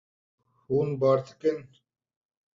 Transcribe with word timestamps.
Hûn 0.67 0.89
bar 0.99 1.19
dikin. 1.25 1.59